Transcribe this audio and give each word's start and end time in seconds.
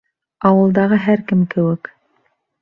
Ауылдағы 0.49 0.99
һәр 1.03 1.21
кем 1.33 1.45
кеүек. 1.53 1.93